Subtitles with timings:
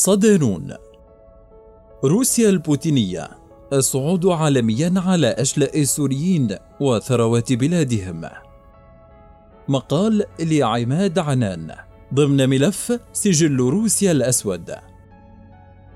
[0.00, 0.74] صدانون
[2.04, 3.28] روسيا البوتينية
[3.72, 8.28] الصعود عالميا على أشلاء السوريين وثروات بلادهم.
[9.68, 11.74] مقال لعماد عنان
[12.14, 14.74] ضمن ملف سجل روسيا الأسود.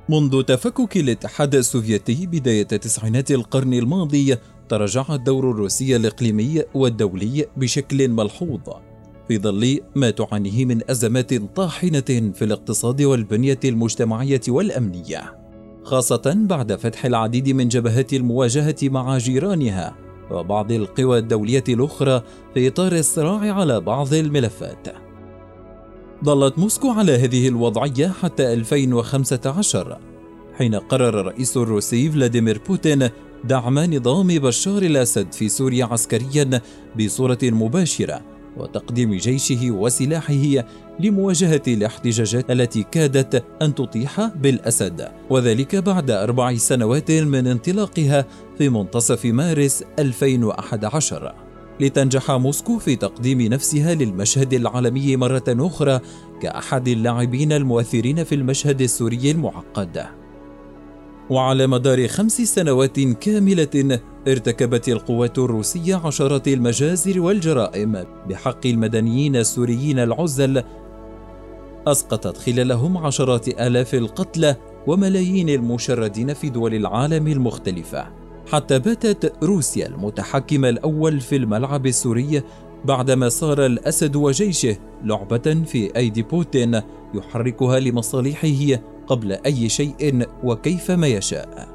[0.09, 4.37] منذ تفكك الاتحاد السوفيتي بداية تسعينات القرن الماضي
[4.69, 8.84] تراجع الدور الروسي الإقليمي والدولي بشكل ملحوظ.
[9.29, 15.39] في ظل ما تعانيه من أزمات طاحنة في الاقتصاد والبنية المجتمعية والأمنية
[15.83, 19.97] خاصة بعد فتح العديد من جبهات المواجهة مع جيرانها
[20.31, 22.23] وبعض القوى الدولية الأخرى
[22.55, 24.89] في إطار الصراع على بعض الملفات.
[26.25, 29.99] ظلت موسكو على هذه الوضعية حتى 2015
[30.59, 33.09] حين قرر الرئيس الروسي فلاديمير بوتين
[33.45, 36.61] دعم نظام بشار الأسد في سوريا عسكريا
[36.99, 40.65] بصورة مباشرة وتقديم جيشه وسلاحه
[41.01, 45.09] لمواجهة الاحتجاجات التي كادت أن تطيح بالأسد.
[45.31, 48.27] وذلك بعد أربع سنوات من انطلاقها
[48.59, 51.35] في منتصف مارس 2011
[51.81, 56.01] لتنجح موسكو في تقديم نفسها للمشهد العالمي مرة أخرى
[56.43, 60.24] كأحد اللاعبين المؤثرين في المشهد السوري المعقد.
[61.31, 68.05] وعلى مدار خمس سنوات كاملة ارتكبت القوات الروسية عشرات المجازر والجرائم.
[68.29, 70.63] بحق المدنيين السوريين العزل
[71.87, 78.07] أسقطت خلالهم عشرات آلاف القتلى وملايين المشردين في دول العالم المختلفة.
[78.53, 82.43] حتى باتت روسيا المتحكم الأول في الملعب السوري
[82.85, 86.81] بعدما صار الأسد وجيشه لعبة في أيدي بوتين
[87.15, 91.69] يحركها لمصالحه قبل أي شيء وكيفما يشاء.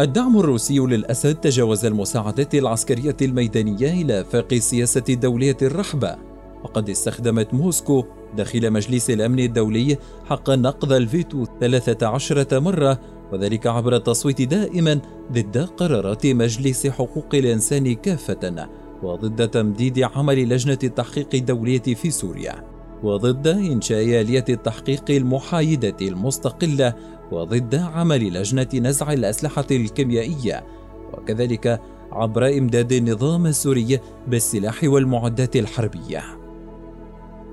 [0.00, 6.16] الدعم الروسي للأسد تجاوز المساعدات العسكرية الميدانية إلى آفاق السياسة الدولية الرحبة،
[6.64, 8.04] وقد استخدمت موسكو
[8.36, 13.00] داخل مجلس الأمن الدولي حق نقض الفيتو 13 مرة
[13.32, 15.00] وذلك عبر التصويت دائما
[15.32, 18.68] ضد قرارات مجلس حقوق الإنسان كافة
[19.02, 26.94] وضد تمديد عمل لجنة التحقيق الدولية في سوريا وضد إنشاء آلية التحقيق المحايدة المستقلة
[27.32, 30.64] وضد عمل لجنة نزع الأسلحة الكيميائية.
[31.12, 31.80] وكذلك
[32.12, 36.24] عبر إمداد النظام السوري بالسلاح والمعدات الحربية.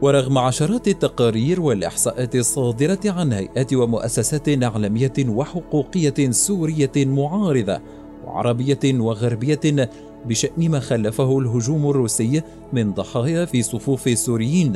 [0.01, 7.79] ورغم عشرات التقارير والإحصاءات الصادرة عن هيئات ومؤسسات إعلامية وحقوقية سورية معارضة
[8.25, 9.89] وعربية وغربية
[10.25, 12.41] بشأن ما خلفه الهجوم الروسي
[12.73, 14.73] من ضحايا في صفوف السوريين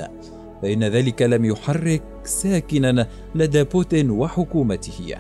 [0.61, 5.15] فإن ذلك لم يحرك ساكنا لدى بوتين وحكومته.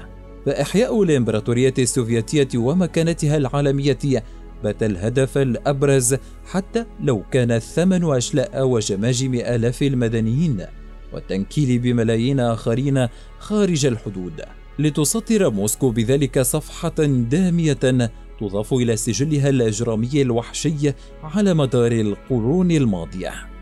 [0.45, 4.23] فإحياء الإمبراطورية السوفيتية ومكانتها العالمية
[4.63, 10.65] بات الهدف الأبرز حتى لو كان الثمن أشلاء وجماجم آلاف المدنيين
[11.13, 13.07] والتنكيل بملايين آخرين
[13.39, 14.41] خارج الحدود.
[14.79, 16.95] لتسطر موسكو بذلك صفحة
[17.29, 23.58] دامية تضاف إلى سجلها الإجرامي الوحشي على مدار القرون الماضية.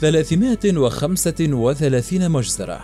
[0.00, 2.80] 335 مجزرة.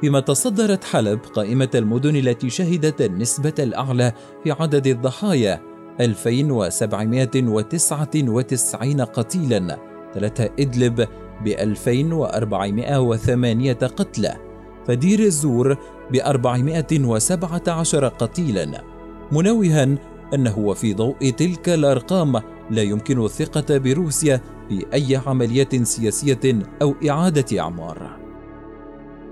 [0.00, 4.12] فيما تصدرت حلب قائمة المدن التي شهدت النسبة الأعلى
[4.44, 5.60] في عدد الضحايا
[6.00, 9.78] 2799 قتيلا
[10.14, 11.08] تلتها إدلب
[11.44, 14.36] ب 2408 قتلى
[14.86, 15.76] فدير الزور
[16.10, 18.82] ب 417 قتيلا
[19.32, 19.88] منوها
[20.34, 27.60] أنه وفي ضوء تلك الأرقام لا يمكن الثقة بروسيا في أي عملية سياسية أو إعادة
[27.60, 28.18] أعمار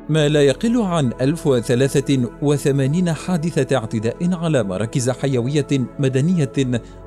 [0.08, 5.66] ما لا يقل عن 1083 حادثة اعتداء على مراكز حيوية
[5.98, 6.52] مدنية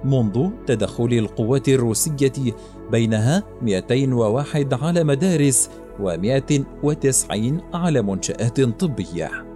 [0.04, 2.56] منذ تدخل القوات الروسية
[2.92, 5.70] بينها 201 على مدارس
[6.00, 7.34] و190
[7.74, 9.49] على منشآت طبية.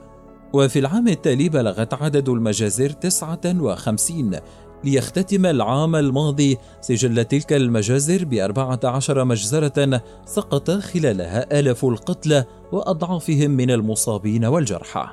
[0.52, 4.36] وفي العام التالي بلغت عدد المجازر 59
[4.84, 13.70] ليختتم العام الماضي سجل تلك المجازر بأربعة عشر مجزرة سقط خلالها آلاف القتلى وأضعافهم من
[13.70, 15.06] المصابين والجرحى.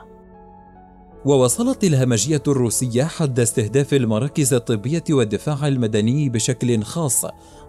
[1.25, 7.25] ووصلت الهمجية الروسية حد استهداف المراكز الطبية والدفاع المدني بشكل خاص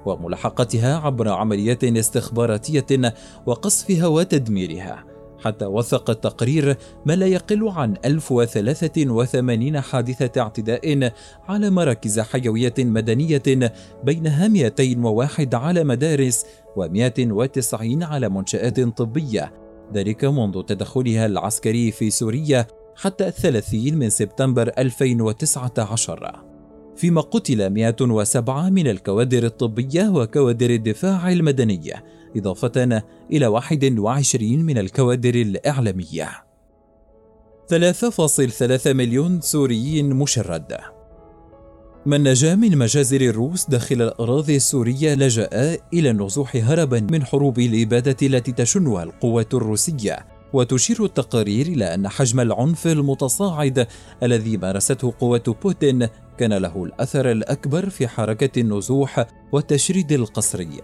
[0.07, 3.15] وملاحقتها عبر عمليات استخباراتية
[3.47, 5.14] وقصفها وتدميرها.
[5.45, 6.77] حتى وثق التقرير
[7.07, 11.13] ما لا يقل عن 1083 حادثة اعتداء
[11.49, 13.73] على مراكز حيوية مدنية
[14.05, 16.45] بينها 201 على مدارس
[16.77, 19.53] و190 على منشآت طبية.
[19.95, 22.67] ذلك منذ تدخلها العسكري في سوريا
[22.97, 26.45] حتى الثلاثين من سبتمبر 2019
[26.97, 31.93] فيما قتل 107 من الكوادر الطبية وكوادر الدفاع المدني
[32.37, 33.03] إضافة
[33.33, 36.31] إلى 21 من الكوادر الإعلامية.
[37.69, 40.77] 3.3 مليون سوري مشرد.
[42.07, 45.49] من نجا من مجازر الروس داخل الأراضي السورية لجأ
[45.93, 52.41] إلى النزوح هربا من حروب الإبادة التي تشنها القوات الروسية وتشير التقارير إلى أن حجم
[52.41, 53.87] العنف المتصاعد
[54.23, 56.09] الذي مارسته قوات بوتين
[56.39, 60.81] كان له الأثر الأكبر في حركة النزوح والتشريد القسري.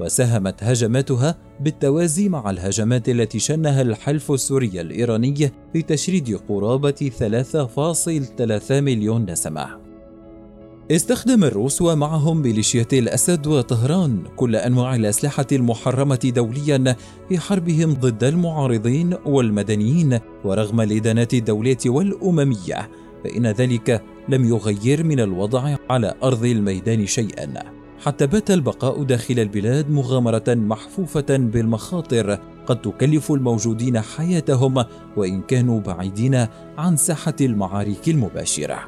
[0.00, 9.30] وساهمت هجماتها بالتوازي مع الهجمات التي شنها الحلف السوري الإيراني في تشريد قرابة 3.3 مليون
[9.30, 9.84] نسمة.
[10.90, 16.96] استخدم الروس ومعهم ميليشيات الأسد وطهران كل أنواع الأسلحة المحرمة دوليا
[17.28, 22.90] في حربهم ضد المعارضين والمدنيين ورغم الإدانات الدولية والأممية
[23.24, 27.83] فإن ذلك لم يغير من الوضع على أرض الميدان شيئا.
[28.04, 34.84] حتى بات البقاء داخل البلاد مغامرة محفوفة بالمخاطر قد تكلف الموجودين حياتهم
[35.16, 36.46] وإن كانوا بعيدين
[36.78, 38.78] عن ساحة المعارك المباشرة.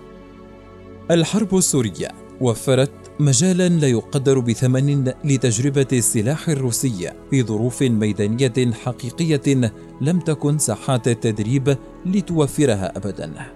[1.11, 2.09] الحرب السورية
[2.41, 2.91] وفرت
[3.21, 11.77] مجالا لا يقدر بثمن لتجربة السلاح الروسي في ظروف ميدانية حقيقية لم تكن ساحات التدريب
[12.07, 13.56] لتوفرها أبدا.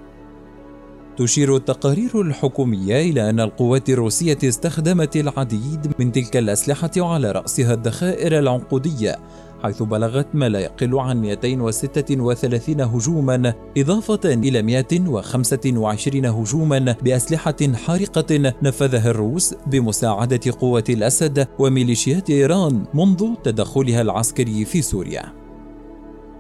[1.21, 8.39] تشير التقارير الحكومية إلى أن القوات الروسية استخدمت العديد من تلك الأسلحة وعلى رأسها الذخائر
[8.39, 9.19] العنقودية
[9.63, 19.11] حيث بلغت ما لا يقل عن 236 هجوما إضافة إلى 125 هجوما بأسلحة حارقة نفذها
[19.11, 25.33] الروس بمساعدة قوة الأسد وميليشيات إيران منذ تدخلها العسكري في سوريا.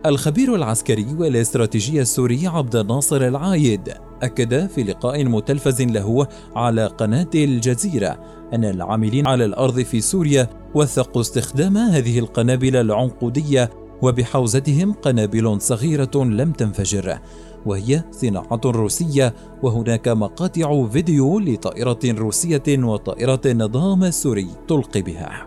[0.06, 3.92] الخبير العسكري والاستراتيجي السوري عبد الناصر العايد
[4.23, 8.19] أكد في لقاء متلفز له على قناة الجزيرة
[8.55, 13.71] أن العاملين على الأرض في سوريا وثقوا استخدام هذه القنابل العنقودية
[14.03, 17.19] وبحوزتهم قنابل صغيرة لم تنفجر
[17.67, 25.47] وهي صناعة روسية وهناك مقاطع فيديو لطائرة روسية وطائرة النظام السوري تلقي بها.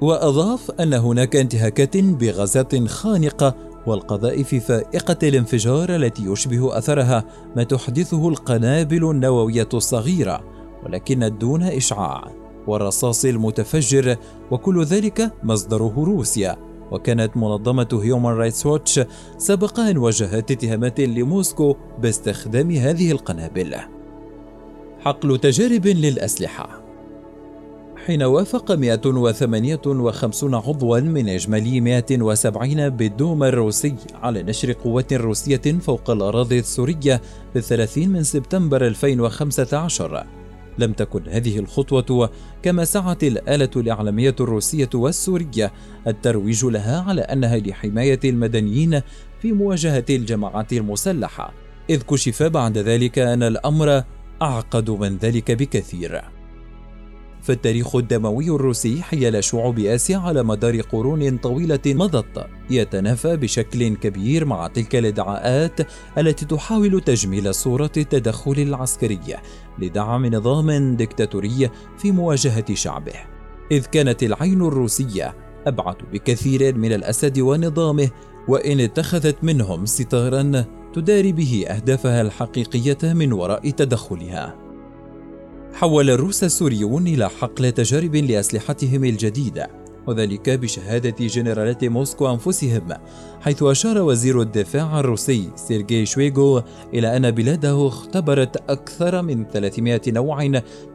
[0.00, 3.54] وأضاف أن هناك انتهاكات بغازات خانقة
[3.86, 7.24] والقذائف فائقة الانفجار التي يشبه أثرها
[7.56, 10.44] ما تحدثه القنابل النووية الصغيرة
[10.84, 12.30] ولكن دون إشعاع
[12.66, 14.16] والرصاص المتفجر
[14.50, 16.56] وكل ذلك مصدره روسيا.
[16.90, 19.00] وكانت منظمة هيومان رايتس ووتش
[19.38, 23.76] سبق أن وجهت اتهامات لموسكو باستخدام هذه القنابل.
[25.00, 26.83] حقل تجارب للأسلحة.
[28.06, 36.58] حين وافق 158 عضوا من إجمالي 170 بالدوم الروسي على نشر قوات روسية فوق الأراضي
[36.58, 37.20] السورية
[37.52, 40.26] في 30 من سبتمبر 2015
[40.78, 42.30] لم تكن هذه الخطوة
[42.62, 45.72] كما سعت الآلة الإعلامية الروسية والسورية
[46.06, 49.00] الترويج لها على أنها لحماية المدنيين
[49.42, 51.52] في مواجهة الجماعات المسلحة
[51.90, 54.02] إذ كشف بعد ذلك أن الأمر
[54.42, 56.33] أعقد من ذلك بكثير.
[57.44, 64.66] فالتاريخ الدموي الروسي حيال شعوب آسيا على مدار قرون طويلة مضت يتنافى بشكل كبير مع
[64.66, 65.80] تلك الادعاءات
[66.18, 69.20] التي تحاول تجميل صورة التدخل العسكري
[69.78, 73.14] لدعم نظام ديكتاتوري في مواجهة شعبه.
[73.70, 75.36] إذ كانت العين الروسية
[75.66, 78.10] أبعد بكثير من الأسد ونظامه
[78.48, 84.63] وإن اتخذت منهم ستارا تداري به أهدافها الحقيقية من وراء تدخلها.
[85.74, 89.70] حول الروس السوريون إلى حقل تجارب لأسلحتهم الجديدة
[90.06, 92.88] وذلك بشهادة جنرالات موسكو أنفسهم
[93.40, 96.62] حيث أشار وزير الدفاع الروسي سيرجي شويغو
[96.94, 100.44] إلى أن بلاده اختبرت أكثر من 300 نوع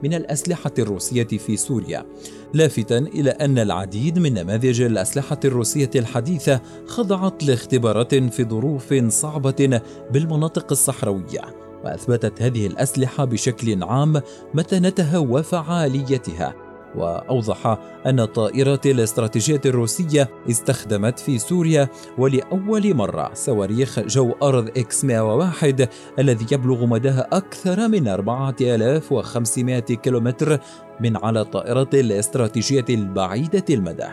[0.04, 2.06] من الأسلحة الروسية في سوريا
[2.54, 9.82] لافتا إلى أن العديد من نماذج الأسلحة الروسية الحديثة خضعت لاختبارات في ظروف صعبة
[10.12, 11.59] بالمناطق الصحراوية.
[11.84, 14.22] وأثبتت هذه الأسلحة بشكل عام
[14.54, 16.56] متانتها وفعاليتها
[16.96, 25.90] وأوضح أن الطائره الاستراتيجية الروسية استخدمت في سوريا ولأول مرة صواريخ جو أرض إكس 101
[26.20, 30.60] الذي يبلغ مداها أكثر من 4500 كيلومتر
[31.00, 34.08] من على الطائرات الاستراتيجية البعيدة المدى.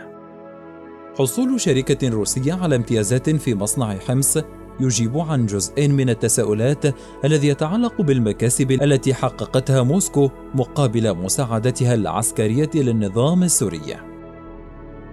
[1.17, 4.37] حصول شركة روسية على امتيازات في مصنع حمص
[4.79, 6.85] يجيب عن جزء من التساؤلات
[7.25, 13.97] الذي يتعلق بالمكاسب التي حققتها موسكو مقابل مساعدتها العسكرية للنظام السوري.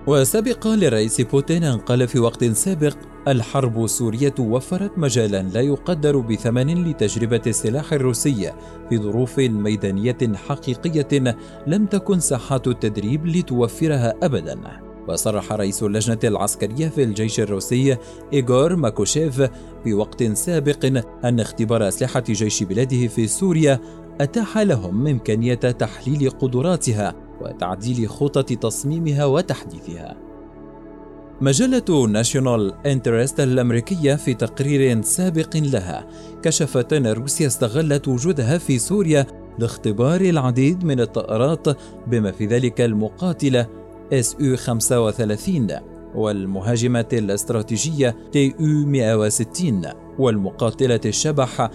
[0.06, 2.94] وسبق للرئيس بوتين أن قال في وقت سابق
[3.28, 8.52] الحرب السورية وفرت مجالا لا يقدر بثمن لتجربة السلاح الروسي
[8.88, 10.18] في ظروف ميدانية
[10.48, 14.58] حقيقية لم تكن ساحات التدريب لتوفرها أبدا.
[15.08, 17.96] وصرح رئيس اللجنة العسكرية في الجيش الروسي
[18.32, 19.42] إيغور ماكوشيف
[19.84, 23.80] في وقت سابق أن اختبار أسلحة جيش بلاده في سوريا
[24.20, 30.16] أتاح لهم إمكانية تحليل قدراتها وتعديل خطط تصميمها وتحديثها.
[31.40, 36.06] مجلة ناشونال انترست الأمريكية في تقرير سابق لها
[36.42, 39.26] كشفت أن روسيا استغلت وجودها في سوريا
[39.58, 41.66] لاختبار العديد من الطائرات
[42.06, 43.83] بما في ذلك المقاتلة
[44.40, 45.68] يو 35
[46.14, 49.82] والمهاجمة الاستراتيجية تي يو 160
[50.18, 51.70] والمقاتلة الشبح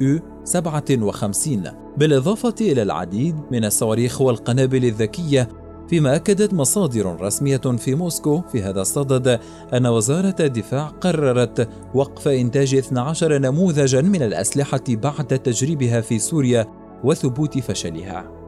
[0.00, 1.62] يو 57
[1.96, 5.48] بالإضافة إلى العديد من الصواريخ والقنابل الذكية
[5.88, 9.40] فيما أكدت مصادر رسمية في موسكو في هذا الصدد
[9.74, 16.66] أن وزارة الدفاع قررت وقف إنتاج 12 نموذجا من الأسلحة بعد تجريبها في سوريا
[17.04, 18.39] وثبوت فشلها.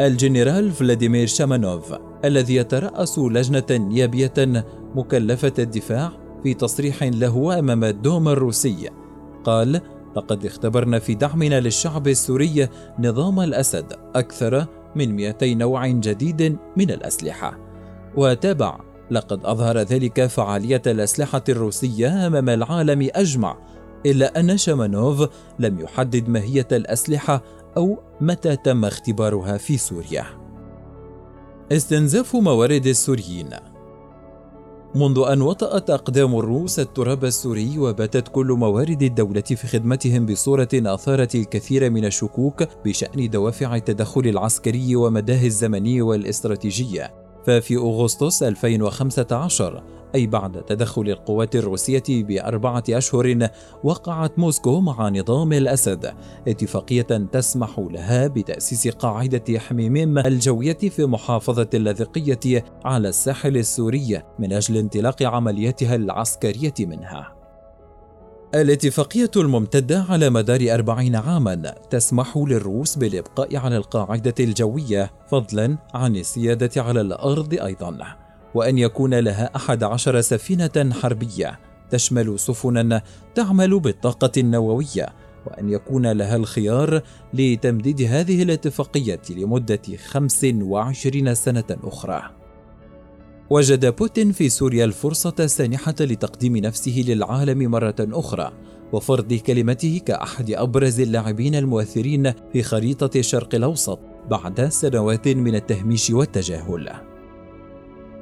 [0.00, 6.12] الجنرال فلاديمير شامانوف الذي يترأس لجنة نيابية مكلفة الدفاع
[6.42, 8.90] في تصريح له أمام الدوم الروسي.
[9.44, 9.80] قال
[10.16, 17.58] لقد اختبرنا في دعمنا للشعب السوري نظام الأسد أكثر من 200 نوع جديد من الأسلحة.
[18.16, 23.58] وتابع لقد أظهر ذلك فعالية الأسلحة الروسية أمام العالم أجمع
[24.06, 27.42] إلا أن شامانوف لم يحدد ماهية الأسلحة
[27.76, 30.24] أو متى تم اختبارها في سوريا.
[31.72, 33.50] استنزاف موارد السوريين
[34.94, 41.34] منذ أن وطأت أقدام الروس التراب السوري وباتت كل موارد الدولة في خدمتهم بصورة أثارت
[41.34, 47.02] الكثير من الشكوك بشأن دوافع التدخل العسكري ومداه الزمني والاستراتيجي
[47.46, 49.82] ففي أغسطس 2015
[50.14, 53.48] أي بعد تدخل القوات الروسية بأربعة أشهر
[53.84, 56.14] وقعت موسكو مع نظام الأسد
[56.48, 64.76] اتفاقية تسمح لها بتأسيس قاعدة حميميم الجوية في محافظة اللاذقية على الساحل السوري من أجل
[64.76, 67.35] انطلاق عملياتها العسكرية منها.
[68.60, 71.54] الاتفاقية الممتدة على مدار أربعين عاما
[71.90, 77.98] تسمح للروس بالإبقاء على القاعدة الجوية فضلا عن السيادة على الأرض أيضا
[78.54, 81.58] وأن يكون لها أحد عشر سفينة حربية
[81.90, 83.02] تشمل سفنا
[83.34, 85.08] تعمل بالطاقة النووية
[85.46, 87.02] وأن يكون لها الخيار
[87.34, 92.45] لتمديد هذه الاتفاقية لمدة 25 سنة أخرى.
[93.50, 98.52] وجد بوتين في سوريا الفرصة السانحة لتقديم نفسه للعالم مرة أخرى،
[98.92, 103.98] وفرض كلمته كأحد أبرز اللاعبين المؤثرين في خريطة الشرق الأوسط
[104.30, 107.05] بعد سنوات من التهميش والتجاهل.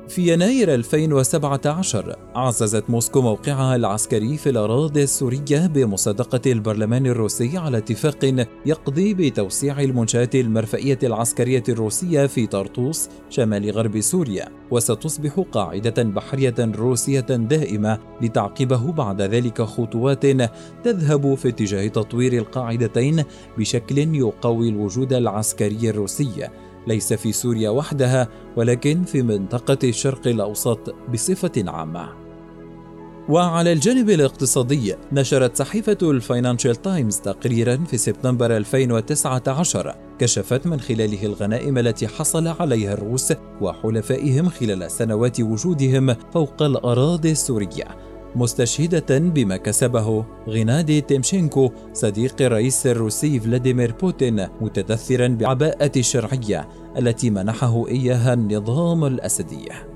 [0.08, 8.46] في يناير 2017 عززت موسكو موقعها العسكري في الأراضي السورية بمصادقة البرلمان الروسي على اتفاق
[8.66, 14.48] يقضي بتوسيع المنشآت المرفئية العسكرية الروسية في طرطوس شمال غرب سوريا.
[14.70, 20.26] وستصبح قاعدة بحرية روسية دائمة لتعقبه بعد ذلك خطوات
[20.84, 23.24] تذهب في اتجاه تطوير القاعدتين
[23.58, 26.48] بشكل يقوي الوجود العسكري الروسي.
[26.86, 32.24] ليس في سوريا وحدها ولكن في منطقة الشرق الأوسط بصفة عامة.
[33.28, 41.78] وعلى الجانب الاقتصادي نشرت صحيفة الفاينانشال تايمز تقريرا في سبتمبر 2019 كشفت من خلاله الغنائم
[41.78, 47.84] التي حصل عليها الروس وحلفائهم خلال سنوات وجودهم فوق الأراضي السورية
[48.36, 57.88] مستشهدة بما كسبه غينادي تيمشينكو صديق الرئيس الروسي فلاديمير بوتين متدثرا بعباءة الشرعية التي منحه
[57.88, 59.93] إياها النظام الأسدي.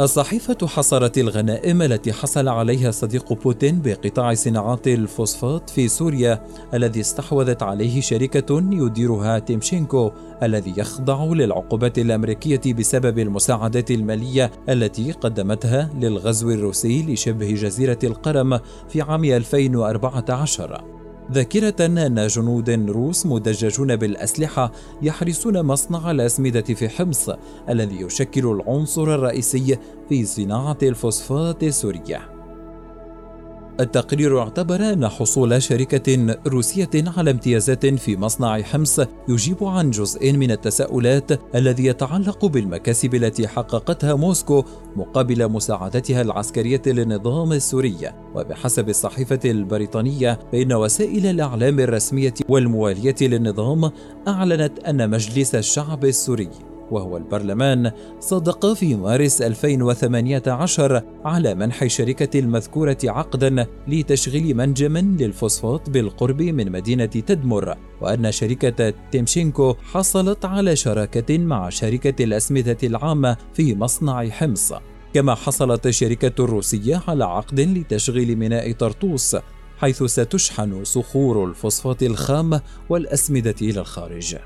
[0.00, 7.62] الصحيفة حصرت الغنائم التي حصل عليها صديق بوتين بقطاع صناعات الفوسفات في سوريا الذي استحوذت
[7.62, 17.02] عليه شركة يديرها تيمشينكو الذي يخضع للعقوبات الأمريكية بسبب المساعدات المالية التي قدمتها للغزو الروسي
[17.12, 20.93] لشبه جزيرة القرم في عام 2014
[21.32, 27.30] ذاكرة أن جنود روس مدججون بالأسلحة يحرسون مصنع الأسمدة في حمص
[27.68, 29.78] الذي يشكل العنصر الرئيسي
[30.08, 32.33] في صناعة الفوسفات السورية.
[33.80, 40.50] التقرير اعتبر أن حصول شركة روسية على امتيازات في مصنع حمص يجيب عن جزء من
[40.50, 44.64] التساؤلات الذي يتعلق بالمكاسب التي حققتها موسكو
[44.96, 48.12] مقابل مساعدتها العسكرية للنظام السوري.
[48.34, 53.90] وبحسب الصحيفة البريطانية فإن وسائل الإعلام الرسمية والموالية للنظام
[54.28, 56.50] أعلنت أن مجلس الشعب السوري
[56.94, 66.42] وهو البرلمان صدق في مارس 2018 على منح الشركة المذكورة عقدا لتشغيل منجم للفوسفات بالقرب
[66.42, 74.28] من مدينة تدمر وأن شركة تيمشينكو حصلت على شراكة مع شركة الأسمدة العامة في مصنع
[74.28, 74.72] حمص.
[75.14, 79.36] كما حصلت الشركة الروسية على عقد لتشغيل ميناء طرطوس
[79.78, 84.36] حيث ستشحن صخور الفوسفات الخام والأسمدة إلى الخارج.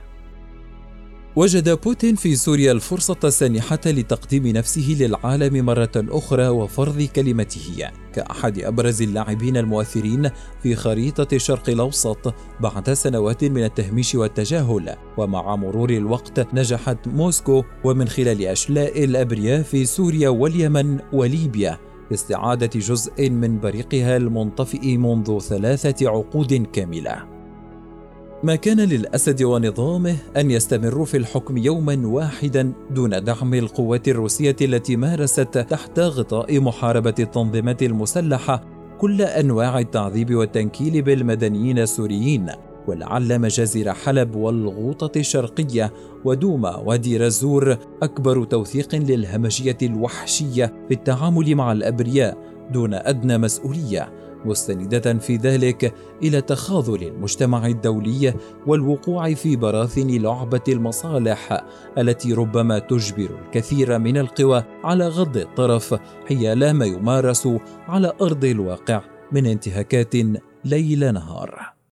[1.36, 9.02] وجد بوتين في سوريا الفرصة السانحة لتقديم نفسه للعالم مرة أخرى وفرض كلمته كأحد أبرز
[9.02, 10.30] اللاعبين المؤثرين
[10.62, 14.96] في خريطة الشرق الأوسط بعد سنوات من التهميش والتجاهل.
[15.16, 21.78] ومع مرور الوقت نجحت موسكو ومن خلال أشلاء الأبرياء في سوريا واليمن وليبيا
[22.10, 27.37] باستعادة جزء من بريقها المنطفئ منذ ثلاثة عقود كاملة.
[28.42, 34.96] ما كان للأسد ونظامه أن يستمروا في الحكم يوما واحدا دون دعم القوات الروسية التي
[34.96, 38.64] مارست تحت غطاء محاربة التنظيمات المسلحة
[38.98, 42.46] كل أنواع التعذيب والتنكيل بالمدنيين السوريين
[42.86, 45.92] ولعل مجازر حلب والغوطة الشرقية
[46.24, 52.38] ودوما ودير الزور أكبر توثيق للهمجية الوحشية في التعامل مع الأبرياء
[52.72, 54.17] دون أدنى مسؤولية.
[54.44, 58.34] مستندة في ذلك إلى تخاذل المجتمع الدولي
[58.66, 61.64] والوقوع في براثن لعبة المصالح
[61.98, 65.94] التي ربما تجبر الكثير من القوى على غض الطرف
[66.28, 67.48] حيال ما يمارس
[67.88, 70.14] على أرض الواقع من انتهاكات
[70.64, 71.77] ليل نهار.